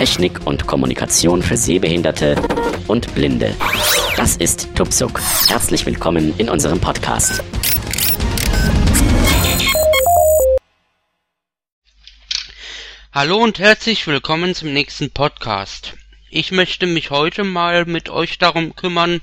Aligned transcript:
Technik 0.00 0.46
und 0.46 0.66
Kommunikation 0.66 1.42
für 1.42 1.58
Sehbehinderte 1.58 2.34
und 2.88 3.14
Blinde. 3.14 3.54
Das 4.16 4.34
ist 4.38 4.74
Tupsuk. 4.74 5.20
Herzlich 5.46 5.84
willkommen 5.84 6.32
in 6.38 6.48
unserem 6.48 6.80
Podcast. 6.80 7.44
Hallo 13.12 13.44
und 13.44 13.58
herzlich 13.58 14.06
willkommen 14.06 14.54
zum 14.54 14.72
nächsten 14.72 15.10
Podcast. 15.10 15.92
Ich 16.30 16.50
möchte 16.50 16.86
mich 16.86 17.10
heute 17.10 17.44
mal 17.44 17.84
mit 17.84 18.08
euch 18.08 18.38
darum 18.38 18.74
kümmern, 18.74 19.20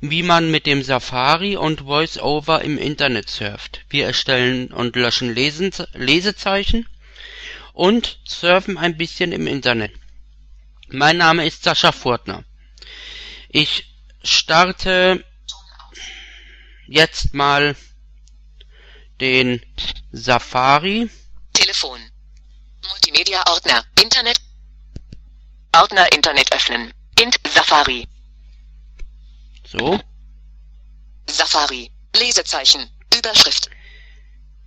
wie 0.00 0.22
man 0.22 0.52
mit 0.52 0.66
dem 0.66 0.84
Safari 0.84 1.56
und 1.56 1.86
VoiceOver 1.86 2.62
im 2.62 2.78
Internet 2.78 3.28
surft. 3.28 3.80
Wir 3.90 4.06
erstellen 4.06 4.68
und 4.68 4.94
löschen 4.94 5.34
Lesen 5.34 5.72
Lesezeichen 5.94 6.86
und 7.78 8.18
surfen 8.26 8.76
ein 8.76 8.96
bisschen 8.96 9.30
im 9.30 9.46
Internet. 9.46 9.92
Mein 10.88 11.16
Name 11.16 11.46
ist 11.46 11.62
Sascha 11.62 11.92
Furtner. 11.92 12.44
Ich 13.50 13.94
starte 14.24 15.24
jetzt 16.88 17.34
mal 17.34 17.76
den 19.20 19.64
Safari. 20.10 21.08
Telefon. 21.52 22.00
Multimedia 22.88 23.44
Ordner. 23.48 23.84
Internet. 24.02 24.40
Ordner 25.72 26.12
Internet 26.12 26.52
öffnen. 26.52 26.92
Int 27.20 27.38
Safari. 27.48 28.08
So. 29.64 30.00
Safari. 31.30 31.92
Lesezeichen. 32.16 32.90
Überschrift. 33.16 33.70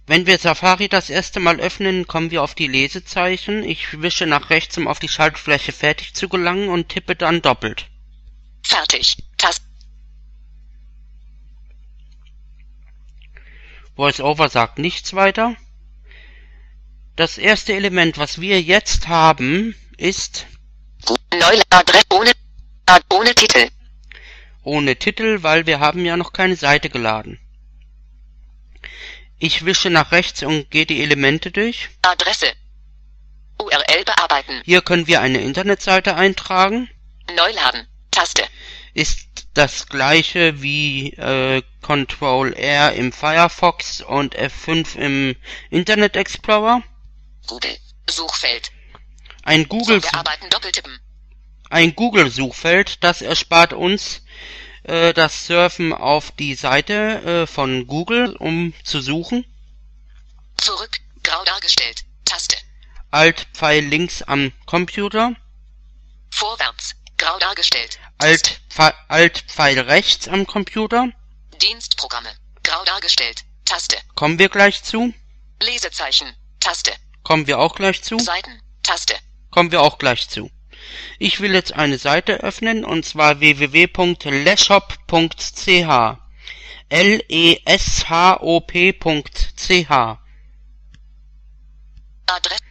Wenn 0.08 0.26
wir 0.26 0.38
Safari 0.38 0.90
das 0.90 1.10
erste 1.10 1.40
Mal 1.40 1.60
öffnen, 1.60 2.08
kommen 2.08 2.32
wir 2.32 2.44
auf 2.44 2.56
die 2.56 2.68
Lesezeichen. 2.68 3.64
Ich 3.64 4.02
wische 4.02 4.26
nach 4.26 4.50
rechts, 4.50 4.78
um 4.78 4.88
auf 4.88 5.00
die 5.00 5.08
Schaltfläche 5.08 5.72
fertig 5.72 6.14
zu 6.14 6.28
gelangen 6.28 6.70
und 6.70 6.90
tippe 6.90 7.16
dann 7.16 7.42
doppelt. 7.42 7.88
Fertig. 8.64 9.18
Tast. 9.38 9.64
VoiceOver 13.96 14.50
sagt 14.50 14.80
nichts 14.80 15.14
weiter. 15.14 15.56
Das 17.16 17.38
erste 17.38 17.74
Element, 17.74 18.18
was 18.18 18.42
wir 18.42 18.62
jetzt 18.62 19.08
haben, 19.08 19.76
ist 19.98 20.48
Neue 21.34 21.62
Adresse 21.70 22.06
ohne, 22.12 22.32
ohne 23.12 23.36
Titel. 23.36 23.70
ohne 24.64 24.96
Titel, 24.96 25.44
weil 25.44 25.66
wir 25.66 25.80
haben 25.80 26.06
ja 26.06 26.18
noch 26.18 26.34
keine 26.34 26.56
Seite 26.56 26.90
geladen. 26.90 27.40
Ich 29.44 29.66
wische 29.66 29.89
nach 29.89 30.11
rechts 30.11 30.44
und 30.44 30.70
gehe 30.70 30.86
die 30.86 31.02
Elemente 31.02 31.50
durch. 31.50 31.89
Adresse. 32.03 32.53
URL 33.58 34.06
bearbeiten. 34.06 34.61
Hier 34.66 34.83
können 34.83 35.08
wir 35.08 35.20
eine 35.20 35.42
Internetseite 35.42 36.16
eintragen. 36.16 36.92
Neuladen. 37.36 37.88
Taste. 38.11 38.44
Ist 38.94 39.48
das 39.56 39.88
gleiche 39.88 40.61
wie 40.61 41.14
äh, 41.14 41.64
Control 41.81 42.53
R 42.53 42.94
im 42.94 43.11
Firefox 43.11 44.02
und 44.02 44.38
F5 44.38 44.95
im 44.98 45.36
Internet 45.72 46.16
Explorer. 46.17 46.83
Google. 47.48 47.76
Suchfeld. 48.08 48.72
Ein 49.42 49.67
Google, 49.67 50.02
doppeltippen. 50.52 51.00
ein 51.72 51.95
Google-Suchfeld, 51.95 53.03
das 53.03 53.23
erspart 53.23 53.73
uns 53.73 54.22
äh, 54.84 55.14
das 55.14 55.46
Surfen 55.46 55.94
auf 55.94 56.32
die 56.32 56.56
Seite 56.56 57.44
äh, 57.44 57.48
von 57.48 57.88
Google, 57.88 58.36
um 58.36 58.74
zu 58.84 59.02
suchen. 59.02 59.46
Zurück. 60.58 60.98
Grau 61.23 61.44
dargestellt. 61.44 62.04
Taste. 62.26 62.58
Alt-Pfeil 63.11 63.83
links 63.86 64.22
am 64.23 64.52
Computer. 64.66 65.36
Vorwärts. 66.32 66.95
Grau 67.17 67.38
dargestellt. 67.39 68.00
Alt-Pfeil 68.17 68.94
Alt 69.08 69.88
rechts 69.88 70.28
am 70.28 70.48
Computer. 70.48 71.10
Dienstprogramme. 71.61 72.30
Grau 72.64 72.84
dargestellt. 72.86 73.44
Taste. 73.66 73.98
Kommen 74.16 74.39
wir 74.39 74.50
gleich 74.50 74.84
zu. 74.84 75.14
Lesezeichen. 75.61 76.28
Taste. 76.60 76.92
Kommen 77.23 77.48
wir 77.48 77.60
auch 77.60 77.76
gleich 77.76 78.02
zu. 78.02 78.17
Seiten. 78.20 78.61
Taste. 78.84 79.16
Kommen 79.52 79.72
wir 79.72 79.82
auch 79.82 79.98
gleich 79.98 80.28
zu. 80.30 80.50
Ich 81.19 81.39
will 81.39 81.53
jetzt 81.53 81.73
eine 81.73 81.97
Seite 81.97 82.42
öffnen 82.42 82.83
und 82.86 83.05
zwar 83.05 83.39
www.leshop.ch. 83.39 86.17
L-E-S-H-O-P.ch. 86.89 87.52
Adresse. 92.27 92.61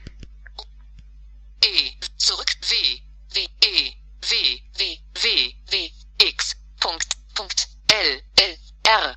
E. 1.62 1.90
Zurück. 2.16 2.50
W. 2.60 3.00
W. 3.34 3.48
E. 3.64 3.96
W. 4.20 4.60
W. 4.76 4.98
W. 5.14 5.52
W. 5.70 5.90
X. 6.18 6.56
Punkt. 6.80 7.16
Punkt. 7.34 7.68
L. 7.88 8.22
L. 8.36 8.56
R. 8.84 9.16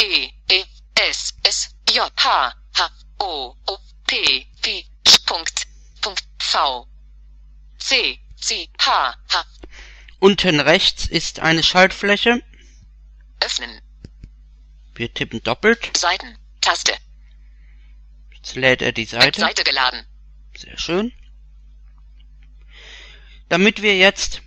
E. 0.00 0.32
E. 0.48 0.64
S. 0.94 1.34
S. 1.44 1.74
J. 1.86 2.10
H. 2.16 2.54
H. 2.74 2.90
O. 3.18 3.56
O. 3.66 3.78
P. 4.06 4.46
P. 4.62 4.86
Punkt. 5.26 5.66
Punkt. 6.00 6.24
V. 6.38 6.86
C. 7.90 8.20
C. 8.36 8.68
H. 8.78 9.16
H. 9.32 9.44
Unten 10.20 10.60
rechts 10.60 11.08
ist 11.08 11.40
eine 11.40 11.64
Schaltfläche. 11.64 12.40
Öffnen. 13.40 13.82
Wir 14.94 15.12
tippen 15.12 15.42
doppelt. 15.42 15.96
Seiten. 15.96 16.38
Taste. 16.60 16.92
Jetzt 18.32 18.54
lädt 18.54 18.80
er 18.80 18.92
die 18.92 19.06
Seite. 19.06 19.40
Seite 19.40 19.64
geladen. 19.64 20.06
Sehr 20.56 20.78
schön. 20.78 21.12
Damit 23.48 23.82
wir 23.82 23.96
jetzt 23.98 24.42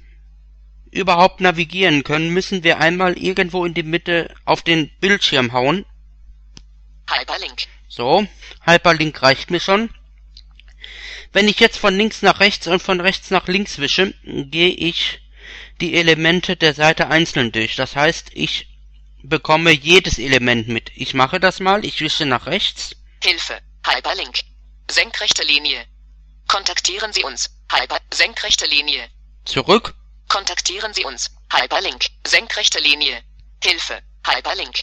überhaupt 0.92 1.42
navigieren 1.42 2.06
können, 2.06 2.30
müssen 2.30 2.64
wir 2.64 2.78
einmal 2.78 3.18
irgendwo 3.18 3.66
in 3.66 3.74
die 3.74 3.84
Mitte 3.84 4.34
auf 4.46 4.62
den 4.62 4.90
Bildschirm 5.02 5.52
hauen. 5.52 5.86
Hyperlink. 7.10 7.64
So, 7.90 8.26
Hyperlink 8.66 9.22
reicht 9.22 9.52
mir 9.52 9.60
schon. 9.60 9.90
Wenn 11.34 11.48
ich 11.48 11.60
jetzt 11.60 11.78
von 11.78 11.98
links 11.98 12.22
nach 12.22 12.40
rechts 12.40 12.68
und 12.68 12.82
von 12.82 13.02
rechts 13.02 13.32
nach 13.32 13.48
links 13.48 13.80
wische, 13.80 14.14
gehe 14.24 14.70
ich 14.70 15.20
die 15.82 15.96
Elemente 15.96 16.56
der 16.56 16.76
Seite 16.76 17.10
einzeln 17.10 17.52
durch. 17.52 17.76
Das 17.76 17.96
heißt, 17.96 18.30
ich 18.34 18.68
bekomme 19.24 19.72
jedes 19.72 20.20
Element 20.20 20.68
mit. 20.68 20.92
Ich 20.96 21.16
mache 21.16 21.40
das 21.40 21.60
mal, 21.60 21.84
ich 21.84 22.00
wische 22.02 22.26
nach 22.26 22.46
rechts. 22.46 22.96
Hilfe. 23.24 23.60
Hyperlink. 23.86 24.42
Senkrechte 24.90 25.44
Linie. 25.44 25.86
Kontaktieren 26.48 27.12
Sie 27.14 27.24
uns. 27.24 27.50
Hyper. 27.72 27.98
Senkrechte 28.14 28.68
Linie. 28.68 29.08
Zurück. 29.46 29.96
Kontaktieren 30.28 30.94
Sie 30.94 31.04
uns. 31.04 31.32
Hyperlink. 31.52 32.06
Senkrechte 32.28 32.80
Linie. 32.80 33.24
Hilfe. 33.64 34.02
Hyperlink. 34.28 34.76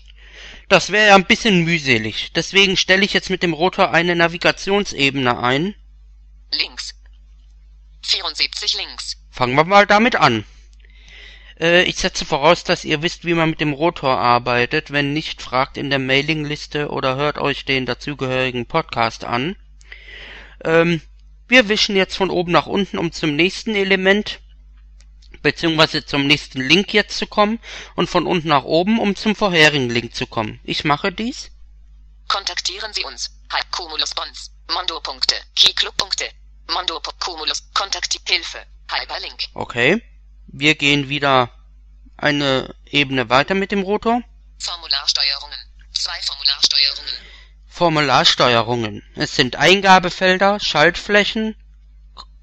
Das 0.68 0.90
wäre 0.90 1.08
ja 1.08 1.14
ein 1.14 1.26
bisschen 1.26 1.64
mühselig. 1.64 2.32
Deswegen 2.34 2.76
stelle 2.76 3.04
ich 3.04 3.12
jetzt 3.12 3.30
mit 3.30 3.42
dem 3.42 3.52
Rotor 3.52 3.92
eine 3.92 4.16
Navigationsebene 4.16 5.38
ein. 5.38 5.74
Links. 8.12 8.38
74 8.38 8.74
links. 8.74 9.16
Fangen 9.30 9.54
wir 9.54 9.64
mal 9.64 9.86
damit 9.86 10.16
an. 10.16 10.44
Äh, 11.60 11.84
ich 11.84 11.96
setze 11.96 12.24
voraus, 12.24 12.64
dass 12.64 12.84
ihr 12.84 13.02
wisst, 13.02 13.24
wie 13.24 13.34
man 13.34 13.50
mit 13.50 13.60
dem 13.60 13.72
Rotor 13.72 14.18
arbeitet. 14.18 14.90
Wenn 14.90 15.12
nicht, 15.12 15.42
fragt 15.42 15.76
in 15.76 15.90
der 15.90 15.98
Mailingliste 15.98 16.88
oder 16.88 17.16
hört 17.16 17.38
euch 17.38 17.64
den 17.64 17.86
dazugehörigen 17.86 18.66
Podcast 18.66 19.24
an. 19.24 19.56
Ähm, 20.64 21.00
wir 21.48 21.68
wischen 21.68 21.96
jetzt 21.96 22.16
von 22.16 22.30
oben 22.30 22.52
nach 22.52 22.66
unten, 22.66 22.98
um 22.98 23.12
zum 23.12 23.36
nächsten 23.36 23.74
Element 23.74 24.40
beziehungsweise 25.42 26.04
zum 26.04 26.26
nächsten 26.26 26.60
Link 26.60 26.92
jetzt 26.92 27.16
zu 27.16 27.26
kommen 27.26 27.60
und 27.96 28.10
von 28.10 28.26
unten 28.26 28.48
nach 28.48 28.64
oben, 28.64 28.98
um 28.98 29.16
zum 29.16 29.34
vorherigen 29.34 29.88
Link 29.88 30.14
zu 30.14 30.26
kommen. 30.26 30.60
Ich 30.64 30.84
mache 30.84 31.12
dies. 31.12 31.50
Kontaktieren 32.28 32.92
Sie 32.92 33.04
uns. 33.04 33.30
Cumulus 33.70 34.14
Bonds. 34.14 34.50
Mondo-Punkte. 34.70 35.34
Key-Club-Punkte. 35.56 36.26
Mondo 36.72 37.00
Cumulus. 37.18 37.62
Kontakt 37.74 38.18
Hilfe. 38.26 38.64
Hyperlink. 38.90 39.44
Okay. 39.54 40.02
Wir 40.46 40.74
gehen 40.74 41.08
wieder 41.08 41.50
eine 42.16 42.74
Ebene 42.86 43.28
weiter 43.30 43.54
mit 43.54 43.72
dem 43.72 43.82
Rotor. 43.82 44.22
Formularsteuerungen. 44.58 45.58
Zwei 45.92 46.20
Formularsteuerungen. 46.22 47.14
Formularsteuerungen. 47.66 49.02
Es 49.14 49.36
sind 49.36 49.56
Eingabefelder, 49.56 50.60
Schaltflächen, 50.60 51.56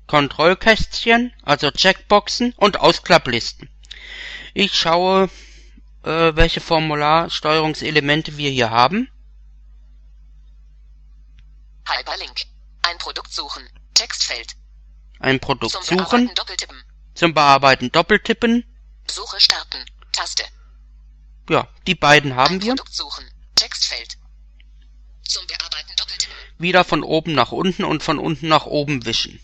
Kontrollkästchen, 0.08 1.34
also 1.44 1.70
Checkboxen 1.70 2.54
und 2.54 2.80
Ausklapplisten. 2.80 3.70
Ich 4.54 4.74
schaue, 4.74 5.30
äh, 6.04 6.36
welche 6.36 6.62
Formularsteuerungselemente 6.62 8.38
wir 8.38 8.50
hier 8.50 8.72
haben. 8.72 9.10
Hyperlink. 11.88 12.46
Ein 12.82 12.98
Produkt 12.98 13.34
suchen. 13.34 13.70
Textfeld. 13.98 14.56
Ein 15.20 15.40
Produkt 15.40 15.74
Zum 15.74 15.84
suchen, 15.98 16.28
Bearbeiten 16.28 16.78
zum 17.16 17.34
Bearbeiten 17.34 17.92
doppeltippen. 17.92 18.64
Suche 19.10 19.40
starten. 19.40 19.84
Taste. 20.12 20.44
Ja, 21.50 21.68
die 21.88 21.96
beiden 21.96 22.36
haben 22.36 22.56
Ein 22.56 22.62
wir. 22.62 22.76
Produkt 22.76 22.94
suchen. 22.94 23.26
Textfeld. 23.56 24.20
Zum 25.24 25.48
Bearbeiten 25.48 25.96
doppeltippen. 25.98 26.36
Wieder 26.60 26.84
von 26.84 27.02
oben 27.02 27.34
nach 27.34 27.52
unten 27.52 27.84
und 27.86 28.04
von 28.04 28.20
unten 28.20 28.48
nach 28.48 28.68
oben 28.68 29.04
wischen. 29.06 29.40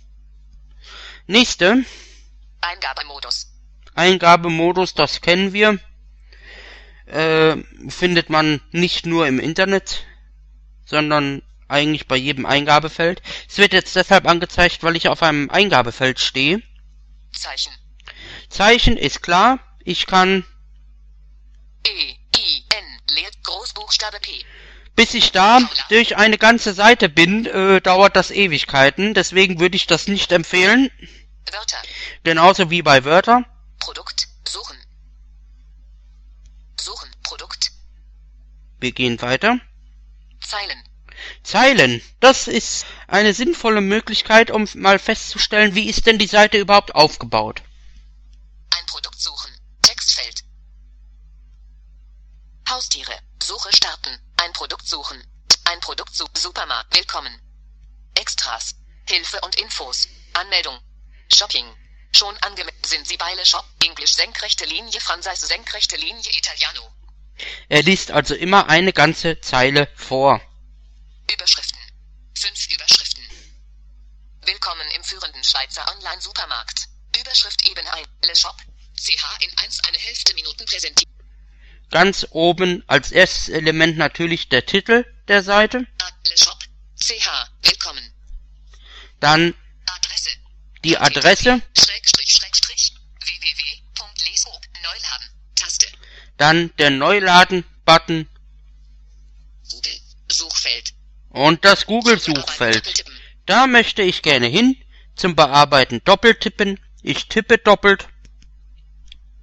Nächste. 1.25 1.83
Eingabemodus. 2.61 3.47
Eingabemodus, 3.95 4.93
das 4.93 5.21
kennen 5.21 5.53
wir. 5.53 5.79
Äh, 7.07 7.57
findet 7.89 8.29
man 8.29 8.61
nicht 8.71 9.07
nur 9.07 9.25
im 9.25 9.39
Internet, 9.39 10.05
sondern 10.85 11.41
eigentlich 11.73 12.07
bei 12.07 12.15
jedem 12.15 12.45
Eingabefeld. 12.45 13.21
Es 13.49 13.57
wird 13.57 13.73
jetzt 13.73 13.95
deshalb 13.95 14.27
angezeigt, 14.27 14.83
weil 14.83 14.95
ich 14.95 15.09
auf 15.09 15.21
einem 15.23 15.49
Eingabefeld 15.49 16.19
stehe. 16.19 16.61
Zeichen. 17.33 17.73
Zeichen 18.49 18.95
ist 18.95 19.21
klar. 19.21 19.59
Ich 19.83 20.05
kann, 20.05 20.45
E, 21.85 21.89
I, 21.89 22.63
N, 22.69 23.15
Leer, 23.15 23.29
Großbuchstabe 23.43 24.19
P. 24.21 24.45
bis 24.95 25.13
ich 25.13 25.31
da 25.33 25.59
durch 25.89 26.15
eine 26.15 26.37
ganze 26.37 26.73
Seite 26.73 27.09
bin, 27.09 27.45
äh, 27.45 27.81
dauert 27.81 28.15
das 28.15 28.31
Ewigkeiten. 28.31 29.13
Deswegen 29.13 29.59
würde 29.59 29.75
ich 29.75 29.87
das 29.87 30.07
nicht 30.07 30.31
empfehlen. 30.31 30.89
Wörter. 31.51 31.81
Genauso 32.23 32.69
wie 32.69 32.81
bei 32.81 33.03
Wörter. 33.03 33.43
Produkt. 33.79 34.27
Suchen. 34.47 34.77
Suchen. 36.79 37.09
Produkt. 37.23 37.71
Wir 38.79 38.91
gehen 38.93 39.21
weiter. 39.21 39.59
Zeilen. 40.39 40.83
Zeilen. 41.43 42.01
Das 42.19 42.47
ist 42.47 42.85
eine 43.07 43.33
sinnvolle 43.33 43.81
Möglichkeit, 43.81 44.51
um 44.51 44.67
mal 44.75 44.99
festzustellen, 44.99 45.75
wie 45.75 45.89
ist 45.89 46.05
denn 46.05 46.17
die 46.17 46.27
Seite 46.27 46.57
überhaupt 46.57 46.95
aufgebaut. 46.95 47.61
Ein 48.77 48.85
Produkt 48.85 49.19
suchen. 49.19 49.51
Textfeld. 49.81 50.43
Haustiere. 52.69 53.19
Suche 53.41 53.75
starten. 53.75 54.17
Ein 54.37 54.53
Produkt 54.53 54.87
suchen. 54.87 55.21
Ein 55.65 55.79
Produkt 55.79 56.15
suchen. 56.15 56.35
Supermarkt. 56.35 56.95
Willkommen. 56.95 57.39
Extras. 58.15 58.75
Hilfe 59.07 59.39
und 59.41 59.55
Infos. 59.55 60.07
Anmeldung. 60.33 60.77
Shopping. 61.33 61.65
Schon 62.15 62.35
angemeldet. 62.37 62.85
Sind 62.85 63.07
Sie 63.07 63.17
bei 63.17 63.33
Le 63.35 63.45
Shop? 63.45 63.65
Englisch 63.83 64.13
senkrechte 64.13 64.65
Linie. 64.65 64.99
Französisch 65.01 65.49
senkrechte 65.49 65.97
Linie. 65.97 66.31
Italiano. 66.37 66.93
Er 67.69 67.83
liest 67.83 68.11
also 68.11 68.35
immer 68.35 68.69
eine 68.69 68.93
ganze 68.93 69.41
Zeile 69.41 69.87
vor. 69.95 70.41
Überschriften. 71.31 71.79
Fünf 72.35 72.67
Überschriften. 72.69 73.23
Willkommen 74.41 74.87
im 74.95 75.03
führenden 75.03 75.43
Schweizer 75.43 75.87
Online-Supermarkt. 75.95 76.87
Überschrift 77.19 77.63
Ebene 77.65 77.91
1. 77.93 78.07
Le 78.25 78.35
Shop. 78.35 78.57
CH 78.95 79.41
in 79.41 79.57
1 79.57 79.83
eine 79.85 79.97
Hälfte 79.97 80.33
Minuten 80.33 80.65
präsentiert. 80.65 81.09
Ganz 81.89 82.27
oben 82.31 82.83
als 82.87 83.11
erstes 83.11 83.49
Element 83.49 83.97
natürlich 83.97 84.49
der 84.49 84.65
Titel 84.65 85.05
der 85.27 85.43
Seite. 85.43 85.87
Le 86.27 86.37
Shop. 86.37 86.59
CH. 86.95 87.49
Willkommen. 87.61 88.13
dann 89.19 89.55
Adresse. 89.85 90.29
die 90.83 90.97
Adresse, 90.97 91.61
Schrägstrich, 91.77 92.31
Schrägstrich. 92.31 92.93
Neuladen. 94.81 95.29
Taste. 95.55 95.87
dann 96.37 96.75
der 96.77 96.89
Neuladen-Button 96.89 98.29
Google. 99.69 100.01
Suchfeld. 100.29 100.93
Und 101.33 101.65
das 101.65 101.85
Google-Suchfeld. 101.85 103.03
Da 103.45 103.67
möchte 103.67 104.01
ich 104.01 104.21
gerne 104.21 104.47
hin, 104.47 104.77
zum 105.15 105.35
Bearbeiten 105.35 106.01
doppeltippen. 106.05 106.79
Ich 107.01 107.27
tippe 107.27 107.57
doppelt. 107.57 108.07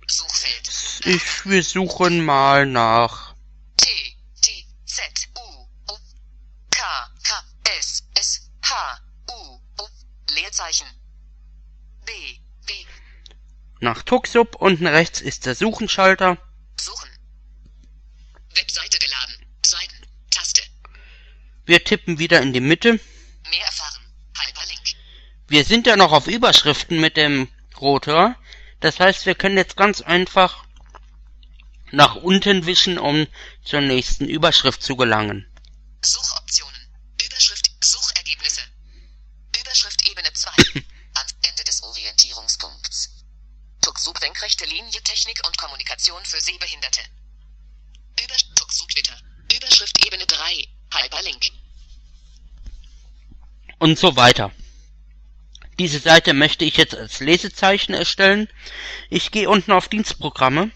Suchfeld. 0.07 0.71
Ich, 1.05 1.47
wir 1.47 1.63
suchen 1.63 2.25
mal 2.25 2.65
nach 2.65 3.35
T. 3.77 3.87
T. 4.41 4.67
Z. 4.87 5.29
U. 5.37 5.93
U. 5.93 5.97
K. 6.71 6.83
K. 7.23 7.45
S. 7.79 8.05
S. 8.15 8.51
H. 8.63 9.01
U. 9.29 9.61
U. 9.83 9.87
Leerzeichen. 10.35 10.87
B. 12.05 12.13
B. 12.67 12.73
nach 13.81 14.03
Tuxup. 14.03 14.57
Unten 14.57 14.87
rechts 14.87 15.21
ist 15.21 15.47
der 15.47 15.55
Suchenschalter. 15.55 16.39
Suchen. 16.79 17.11
Webseite. 18.55 19.01
Wir 21.71 21.85
tippen 21.85 22.19
wieder 22.19 22.43
in 22.43 22.53
die 22.53 22.59
Mitte. 22.59 22.95
Mehr 23.49 23.65
erfahren. 23.65 24.05
Hyperlink. 24.37 24.81
Wir 25.47 25.65
sind 25.65 25.87
ja 25.87 25.95
noch 25.95 26.11
auf 26.11 26.27
Überschriften 26.27 27.01
mit 27.01 27.17
dem 27.17 27.47
Rotor. 27.81 28.35
Das 28.81 28.99
heißt, 28.99 29.25
wir 29.25 29.37
können 29.37 29.57
jetzt 29.57 29.77
ganz 29.77 30.01
einfach 30.01 30.65
nach 31.93 32.17
unten 32.17 32.67
wischen, 32.67 32.99
um 32.99 33.29
zur 33.65 33.83
nächsten 33.83 34.29
Überschrift 34.29 34.83
zu 34.83 34.97
gelangen. 34.97 35.49
Suchoptionen. 36.05 36.89
Überschrift. 37.25 37.71
Suchergebnisse. 37.85 38.63
Überschrift 39.61 40.11
Ebene 40.11 40.33
2. 40.33 40.51
Ans 41.15 41.37
Ende 41.43 41.63
des 41.63 41.85
Orientierungspunkts. 41.85 43.11
Tuxub 43.81 44.19
senkrechte 44.19 44.65
Linie 44.65 45.01
Technik 45.05 45.41
und 45.47 45.57
Kommunikation 45.57 46.25
für 46.25 46.41
Sehbehinderte. 46.41 47.03
Über 48.25 48.35
Tuxub 48.57 48.89
Twitter. 48.89 49.17
Überschrift 49.55 50.05
Ebene 50.05 50.27
3. 50.27 50.65
Hyperlink. 50.93 51.53
Und 53.81 53.99
so 53.99 54.15
weiter. 54.15 54.53
Diese 55.79 56.01
Seite 56.01 56.35
möchte 56.35 56.67
ich 56.67 56.77
jetzt 56.77 56.95
als 56.95 57.21
Lesezeichen 57.21 57.95
erstellen. 57.95 58.47
Ich 59.09 59.31
gehe 59.31 59.49
unten 59.49 59.73
auf 59.73 59.89
Dienstprogramme. 59.89 60.71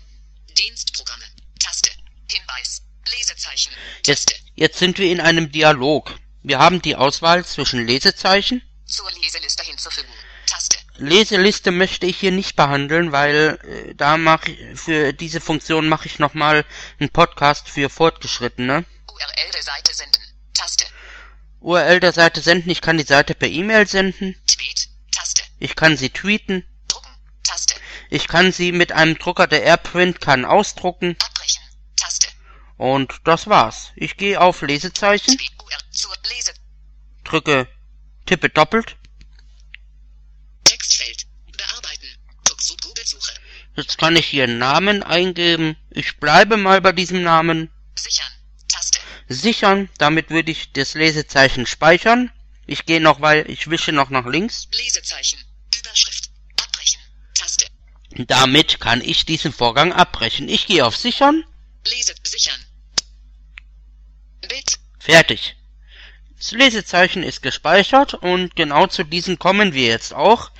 Dienstprogramme. 0.56 1.24
Taste. 1.60 1.90
Hinweis. 2.32 2.82
Lesezeichen. 3.10 3.70
Jetzt, 4.06 4.30
Taste. 4.30 4.42
jetzt 4.54 4.78
sind 4.78 4.96
wir 4.96 5.12
in 5.12 5.20
einem 5.20 5.52
Dialog. 5.52 6.14
Wir 6.42 6.58
haben 6.58 6.80
die 6.80 6.96
Auswahl 6.96 7.44
zwischen 7.44 7.86
Lesezeichen. 7.86 8.62
Zur 8.86 9.10
Leseliste 9.10 9.64
hinzufügen. 9.64 10.08
Taste. 10.46 10.78
Leseliste 10.96 11.72
möchte 11.72 12.06
ich 12.06 12.16
hier 12.18 12.32
nicht 12.32 12.56
behandeln, 12.56 13.12
weil 13.12 13.58
äh, 13.64 13.94
da 13.94 14.16
mache 14.16 14.50
ich 14.50 14.80
für 14.80 15.12
diese 15.12 15.42
Funktion 15.42 15.88
mache 15.88 16.06
ich 16.06 16.18
nochmal 16.18 16.64
einen 16.98 17.10
Podcast 17.10 17.68
für 17.68 17.90
Fortgeschrittene. 17.90 18.86
URL 19.12 19.50
der 19.52 19.62
Seite 19.62 19.92
senden. 19.92 20.22
Taste. 20.54 20.86
URL 21.64 21.98
der 21.98 22.12
Seite 22.12 22.42
senden. 22.42 22.70
Ich 22.70 22.82
kann 22.82 22.98
die 22.98 23.04
Seite 23.04 23.34
per 23.34 23.48
E-Mail 23.48 23.88
senden. 23.88 24.36
Tweet. 24.46 24.88
Taste. 25.10 25.42
Ich 25.58 25.74
kann 25.74 25.96
sie 25.96 26.10
tweeten. 26.10 26.64
Drucken. 26.88 27.10
Taste. 27.42 27.74
Ich 28.10 28.28
kann 28.28 28.52
sie 28.52 28.70
mit 28.70 28.92
einem 28.92 29.18
Drucker 29.18 29.46
der 29.46 29.62
AirPrint 29.62 30.20
kann 30.20 30.44
ausdrucken. 30.44 31.16
Abbrechen. 31.18 31.62
Taste. 31.96 32.28
Und 32.76 33.14
das 33.24 33.46
war's. 33.46 33.92
Ich 33.96 34.18
gehe 34.18 34.40
auf 34.40 34.60
Lesezeichen, 34.60 35.38
Tweet 35.38 35.52
URL 35.58 35.90
zur 35.90 36.14
Lese. 36.34 36.52
drücke, 37.24 37.66
tippe 38.26 38.50
doppelt. 38.50 38.96
Textfeld. 40.64 41.26
Bearbeiten. 41.56 42.08
Tuxub 42.44 42.80
Google-Suche. 42.82 43.32
Jetzt 43.76 43.96
kann 43.96 44.16
ich 44.16 44.26
hier 44.26 44.44
einen 44.44 44.58
Namen 44.58 45.02
eingeben. 45.02 45.76
Ich 45.90 46.18
bleibe 46.18 46.58
mal 46.58 46.82
bei 46.82 46.92
diesem 46.92 47.22
Namen. 47.22 47.70
Sichern. 47.96 48.30
Sichern. 49.28 49.88
Damit 49.98 50.30
würde 50.30 50.50
ich 50.50 50.72
das 50.72 50.94
Lesezeichen 50.94 51.66
speichern. 51.66 52.30
Ich 52.66 52.86
gehe 52.86 53.00
noch, 53.00 53.20
weil 53.20 53.50
ich 53.50 53.68
wische 53.70 53.92
noch 53.92 54.10
nach 54.10 54.26
links. 54.26 54.68
Lesezeichen. 54.72 55.38
Überschrift. 55.78 56.30
Abbrechen. 56.60 57.00
Taste. 57.34 57.66
Damit 58.10 58.80
kann 58.80 59.00
ich 59.00 59.26
diesen 59.26 59.52
Vorgang 59.52 59.92
abbrechen. 59.92 60.48
Ich 60.48 60.66
gehe 60.66 60.86
auf 60.86 60.96
Sichern. 60.96 61.44
Lese. 61.86 62.14
Sichern. 62.24 62.64
Bild. 64.48 64.78
Fertig. 64.98 65.56
Das 66.36 66.52
Lesezeichen 66.52 67.22
ist 67.22 67.42
gespeichert 67.42 68.14
und 68.14 68.54
genau 68.56 68.86
zu 68.86 69.04
diesen 69.04 69.38
kommen 69.38 69.72
wir 69.72 69.86
jetzt 69.86 70.12
auch. 70.12 70.50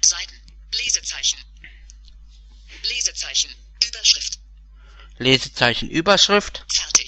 Seiten. 0.00 0.40
Lesezeichen. 0.72 1.38
Lesezeichen. 2.82 3.54
Überschrift. 3.88 4.38
Lesezeichen 5.18 5.90
Überschrift. 5.90 6.64
Fertig. 6.72 7.01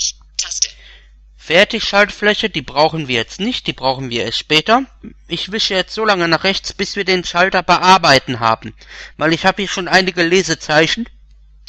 Fertigschaltfläche, 1.47 2.49
die 2.49 2.63
brauchen 2.63 3.07
wir 3.07 3.17
jetzt 3.17 3.39
nicht, 3.39 3.67
die 3.67 3.75
brauchen 3.75 4.09
wir 4.09 4.25
erst 4.25 4.39
später. 4.39 4.87
Ich 5.29 5.53
wische 5.53 5.75
jetzt 5.75 5.93
so 5.93 6.07
lange 6.07 6.27
nach 6.27 6.43
rechts, 6.43 6.73
bis 6.73 6.97
wir 6.97 7.05
den 7.05 7.23
Schalter 7.23 7.63
bearbeiten 7.63 8.41
haben, 8.41 8.75
weil 9.19 9.35
ich 9.35 9.45
habe 9.45 9.61
hier 9.61 9.69
schon 9.69 9.87
einige 9.87 10.23
Lesezeichen. 10.23 11.07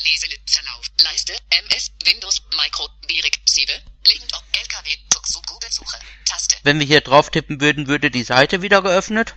Leseverlauf. 0.02 0.86
Leiste. 1.04 1.34
MS. 1.50 1.92
Windows. 2.06 2.42
Micro. 2.56 2.88
Berik. 3.06 3.42
Siebe. 3.46 3.74
Liegend 4.08 4.34
auf 4.34 4.44
LKW. 4.54 4.96
Tuxub 5.10 5.46
Google-Suche. 5.46 5.98
Taste. 6.24 6.56
Wenn 6.64 6.80
wir 6.80 6.86
hier 6.86 7.02
drauf 7.02 7.30
tippen 7.30 7.60
würden, 7.60 7.88
würde 7.88 8.10
die 8.10 8.24
Seite 8.24 8.62
wieder 8.62 8.82
geöffnet. 8.82 9.36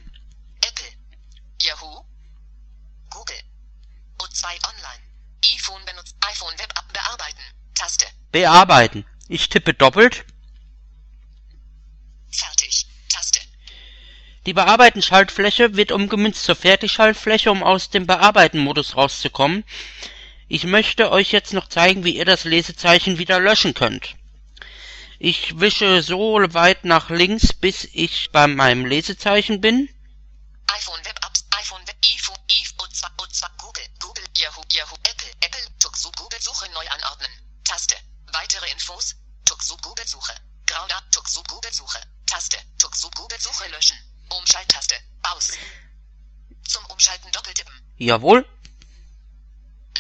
Apple. 0.61 0.87
Yahoo. 1.63 2.05
Google. 3.11 3.41
O2 4.19 4.45
Online. 4.47 5.03
iPhone 5.57 5.85
benutzt. 5.85 6.15
iPhone 6.31 6.57
Web 6.59 6.73
bearbeiten. 6.93 7.43
Taste. 7.75 8.07
Bearbeiten. 8.31 9.05
Ich 9.29 9.49
tippe 9.49 9.75
doppelt. 9.75 10.25
Fertig. 12.31 12.87
Taste. 13.09 13.41
Die 14.47 14.53
Bearbeiten-Schaltfläche 14.55 15.77
wird 15.77 15.93
umgemünzt 15.93 16.45
zur 16.45 16.57
Fertigschaltfläche, 16.57 17.51
um 17.51 17.63
aus 17.63 17.91
dem 17.91 18.07
Bearbeiten-Modus 18.07 18.97
rauszukommen. 18.97 19.65
Ich 20.49 20.65
möchte 20.65 21.11
euch 21.13 21.31
jetzt 21.31 21.53
noch 21.53 21.69
zeigen, 21.69 22.05
wie 22.05 22.17
ihr 22.17 22.25
das 22.25 22.45
Lesezeichen 22.45 23.19
wieder 23.19 23.39
löschen 23.39 23.75
könnt. 23.75 24.17
Ich 25.19 25.61
wische 25.61 26.03
so 26.03 26.39
weit 26.55 26.85
nach 26.85 27.11
links, 27.11 27.53
bis 27.53 27.89
ich 27.93 28.31
bei 28.33 28.47
meinem 28.47 28.87
Lesezeichen 28.87 29.61
bin. 29.61 29.91
iPhone 30.69 31.05
Web 31.05 31.19
Apps. 31.27 31.45
iPhone 31.61 31.83
zwar, 32.99 33.13
und 33.21 33.35
zwar 33.35 33.51
Google, 33.59 33.85
Google, 34.01 34.25
Yahoo, 34.37 34.63
Yahoo, 34.73 34.97
Apple, 35.05 35.31
Apple, 35.41 35.61
Tuxu, 35.79 36.11
Google 36.17 36.41
Suche 36.41 36.69
neu 36.73 36.89
anordnen. 36.89 37.31
Taste. 37.65 37.97
Weitere 38.33 38.71
Infos. 38.71 39.17
Tuxu 39.45 39.77
Google 39.79 40.07
Suche. 40.07 40.35
Grauda, 40.67 41.01
Tuxu 41.11 41.43
Google 41.45 41.73
Suche. 41.73 42.01
Taste. 42.27 42.59
Tuxu 42.79 43.11
Google 43.17 43.41
Suche 43.41 43.69
löschen. 43.69 43.99
Umschalttaste. 44.29 44.95
Aus. 45.23 45.53
Zum 46.67 46.85
Umschalten 46.87 47.31
doppeltippen. 47.33 47.75
Jawohl. 47.97 48.47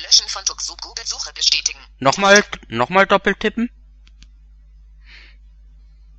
Löschen 0.02 0.28
von 0.28 0.44
Tuxu 0.44 0.76
Google 0.76 1.06
Suche 1.06 1.32
bestätigen. 1.32 1.80
Nochmal, 1.98 2.44
nochmal 2.68 3.06
doppelt 3.06 3.40
tippen. 3.40 3.70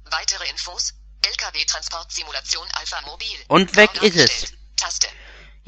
Weitere 0.05 0.49
Infos. 0.49 0.93
LKW-Transportsimulation 1.21 2.67
Alpha 2.73 3.01
Mobil. 3.01 3.37
Und 3.47 3.75
weg 3.75 4.01
ist 4.01 4.15
es. 4.15 4.53
Taste. 4.75 5.07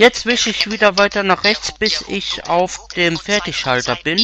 Jetzt 0.01 0.25
wische 0.25 0.49
ich 0.49 0.71
wieder 0.71 0.97
weiter 0.97 1.21
nach 1.21 1.43
rechts, 1.43 1.73
bis 1.77 2.01
ich 2.07 2.47
auf 2.47 2.87
dem 2.95 3.19
Fertigschalter 3.19 3.95
bin, 3.97 4.17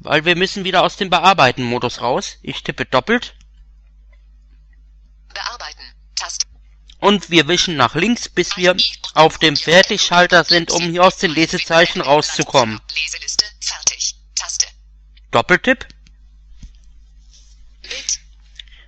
weil 0.00 0.24
wir 0.24 0.34
müssen 0.34 0.64
wieder 0.64 0.82
aus 0.82 0.96
dem 0.96 1.08
Bearbeiten-Modus 1.08 2.00
raus. 2.00 2.38
Ich 2.42 2.64
tippe 2.64 2.84
doppelt 2.84 3.36
Bearbeiten. 5.32 5.94
Und 6.98 7.30
wir 7.30 7.46
wischen 7.46 7.76
nach 7.76 7.94
links, 7.94 8.28
bis 8.28 8.56
wir 8.56 8.74
auf 9.14 9.38
dem 9.38 9.56
Fertigschalter 9.56 10.42
sind, 10.42 10.72
um 10.72 10.82
hier 10.90 11.04
aus 11.04 11.18
den 11.18 11.30
Lesezeichen 11.30 12.00
rauszukommen. 12.00 12.80
Doppeltipp. 15.30 15.86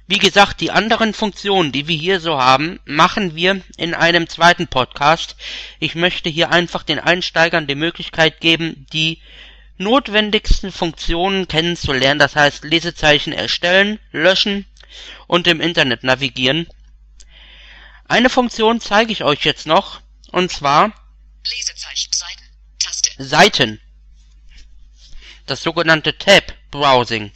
Wie 0.08 0.18
gesagt, 0.18 0.62
die 0.62 0.70
anderen 0.70 1.12
Funktionen, 1.12 1.70
die 1.70 1.86
wir 1.86 1.96
hier 1.96 2.18
so 2.18 2.38
haben, 2.38 2.80
machen 2.86 3.36
wir 3.36 3.60
in 3.76 3.92
einem 3.92 4.26
zweiten 4.26 4.66
Podcast. 4.66 5.36
Ich 5.80 5.94
möchte 5.94 6.30
hier 6.30 6.50
einfach 6.50 6.82
den 6.82 6.98
Einsteigern 6.98 7.66
die 7.66 7.74
Möglichkeit 7.74 8.40
geben, 8.40 8.86
die 8.92 9.20
notwendigsten 9.76 10.72
Funktionen 10.72 11.46
kennenzulernen, 11.46 12.18
das 12.18 12.36
heißt 12.36 12.64
Lesezeichen 12.64 13.34
erstellen, 13.34 14.00
löschen 14.10 14.64
und 15.26 15.46
im 15.46 15.60
Internet 15.60 16.04
navigieren. 16.04 16.66
Eine 18.06 18.30
Funktion 18.30 18.80
zeige 18.80 19.12
ich 19.12 19.24
euch 19.24 19.44
jetzt 19.44 19.66
noch, 19.66 20.00
und 20.32 20.50
zwar 20.50 20.94
Lesezeichen. 21.44 22.12
Seiten. 22.14 22.44
Taste. 22.78 23.10
Seiten. 23.18 23.80
Das 25.44 25.62
sogenannte 25.62 26.16
Tab 26.16 26.54
Browsing. 26.70 27.30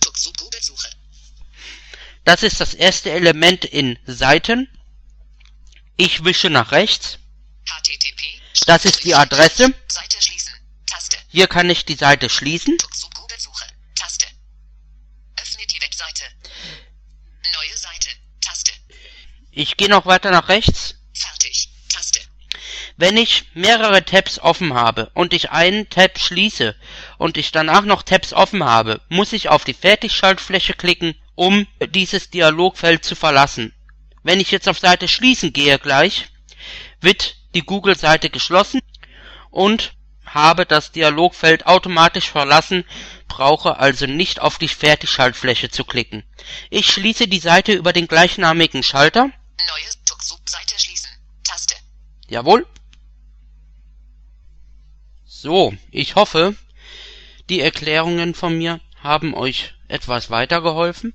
Tuxu 0.00 0.32
Google 0.38 0.62
Suche. 0.62 0.88
Das 2.26 2.42
ist 2.42 2.60
das 2.60 2.74
erste 2.74 3.12
Element 3.12 3.64
in 3.64 4.00
Seiten. 4.04 4.68
Ich 5.96 6.24
wische 6.24 6.50
nach 6.50 6.72
rechts. 6.72 7.20
Das 8.66 8.84
ist 8.84 9.04
die 9.04 9.14
Adresse. 9.14 9.72
Hier 11.28 11.46
kann 11.46 11.70
ich 11.70 11.84
die 11.84 11.94
Seite 11.94 12.28
schließen. 12.28 12.78
Tuxu 12.78 13.08
Google 13.14 13.38
Suche. 13.38 13.64
Taste. 13.94 14.26
Öffne 15.40 15.66
die 15.68 15.80
Webseite. 15.80 16.24
Neue 17.54 17.78
Seite. 17.78 18.08
Taste. 18.40 18.72
Ich 19.52 19.76
gehe 19.76 19.88
noch 19.88 20.06
weiter 20.06 20.32
nach 20.32 20.48
rechts. 20.48 20.96
Fertig. 21.14 21.68
Taste. 21.88 22.20
Wenn 22.96 23.16
ich 23.16 23.44
mehrere 23.54 24.04
Tabs 24.04 24.40
offen 24.40 24.74
habe 24.74 25.12
und 25.14 25.32
ich 25.32 25.50
einen 25.50 25.88
Tab 25.90 26.18
schließe 26.18 26.74
und 27.18 27.36
ich 27.36 27.52
danach 27.52 27.82
noch 27.82 28.02
Tabs 28.02 28.32
offen 28.32 28.64
habe, 28.64 29.00
muss 29.08 29.32
ich 29.32 29.48
auf 29.48 29.62
die 29.64 29.74
Fertigschaltfläche 29.74 30.74
klicken, 30.74 31.14
um 31.36 31.66
dieses 31.90 32.30
Dialogfeld 32.30 33.04
zu 33.04 33.14
verlassen. 33.14 33.72
Wenn 34.24 34.40
ich 34.40 34.50
jetzt 34.50 34.68
auf 34.68 34.80
Seite 34.80 35.06
schließen 35.06 35.52
gehe 35.52 35.78
gleich, 35.78 36.30
wird 37.00 37.36
die 37.54 37.60
Google-Seite 37.60 38.30
geschlossen 38.30 38.80
und 39.50 39.94
habe 40.24 40.66
das 40.66 40.90
Dialogfeld 40.90 41.66
automatisch 41.66 42.28
verlassen, 42.28 42.84
brauche 43.28 43.78
also 43.78 44.06
nicht 44.06 44.40
auf 44.40 44.58
die 44.58 44.68
Fertigschaltfläche 44.68 45.70
zu 45.70 45.84
klicken. 45.84 46.24
Ich 46.70 46.88
schließe 46.88 47.28
die 47.28 47.38
Seite 47.38 47.72
über 47.72 47.92
den 47.92 48.08
gleichnamigen 48.08 48.82
Schalter. 48.82 49.26
Neue 49.26 50.04
Tuxu 50.04 50.36
Seite 50.44 50.74
schließen. 50.78 51.10
Taste. 51.44 51.76
Jawohl. 52.28 52.66
So, 55.24 55.74
ich 55.90 56.16
hoffe, 56.16 56.56
die 57.48 57.60
Erklärungen 57.60 58.34
von 58.34 58.58
mir 58.58 58.80
haben 59.02 59.34
euch 59.34 59.74
etwas 59.86 60.30
weitergeholfen. 60.30 61.14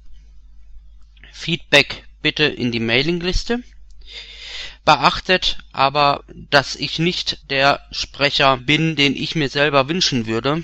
Feedback 1.32 2.04
bitte 2.22 2.44
in 2.44 2.72
die 2.72 2.80
Mailingliste. 2.80 3.64
Beachtet 4.84 5.60
aber, 5.72 6.24
dass 6.28 6.76
ich 6.76 7.00
nicht 7.00 7.50
der 7.50 7.86
Sprecher 7.92 8.58
bin, 8.58 8.96
den 8.96 9.16
ich 9.16 9.36
mir 9.36 9.50
selber 9.50 9.88
wünschen 9.88 10.26
würde. 10.28 10.64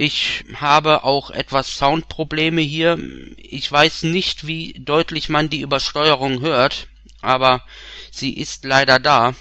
Ich 0.00 0.44
habe 0.54 1.02
auch 1.02 1.30
etwas 1.30 1.76
Soundprobleme 1.76 2.60
hier. 2.60 2.98
Ich 3.36 3.70
weiß 3.70 4.04
nicht, 4.04 4.46
wie 4.46 4.74
deutlich 4.78 5.28
man 5.28 5.50
die 5.50 5.60
Übersteuerung 5.60 6.40
hört, 6.40 6.86
aber 7.20 7.64
sie 8.12 8.32
ist 8.34 8.64
leider 8.64 9.00
da. 9.00 9.34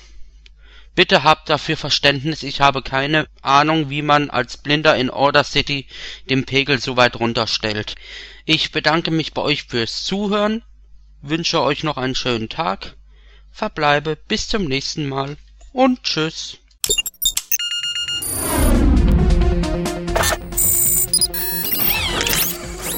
Bitte 0.97 1.21
habt 1.23 1.47
dafür 1.47 1.77
Verständnis, 1.77 2.41
ich 2.41 2.59
habe 2.59 2.81
keine 2.81 3.27
Ahnung, 3.43 3.91
wie 3.91 4.01
man 4.01 4.31
als 4.31 4.57
Blinder 4.57 4.97
in 4.97 5.11
Order 5.11 5.43
City 5.43 5.85
den 6.27 6.43
Pegel 6.43 6.79
so 6.79 6.97
weit 6.97 7.17
runterstellt. 7.17 7.93
Ich 8.45 8.71
bedanke 8.71 9.11
mich 9.11 9.35
bei 9.35 9.43
euch 9.43 9.65
fürs 9.65 10.03
Zuhören, 10.03 10.63
wünsche 11.21 11.61
euch 11.61 11.83
noch 11.83 11.97
einen 11.97 12.15
schönen 12.15 12.49
Tag, 12.49 12.95
verbleibe 13.51 14.15
bis 14.15 14.47
zum 14.47 14.65
nächsten 14.65 15.07
Mal 15.07 15.37
und 15.71 16.01
tschüss. 16.01 16.57